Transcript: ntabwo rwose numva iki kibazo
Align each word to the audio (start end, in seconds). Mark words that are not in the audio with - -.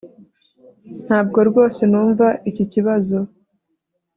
ntabwo 1.05 1.39
rwose 1.49 1.81
numva 1.91 2.27
iki 2.49 2.65
kibazo 2.71 3.17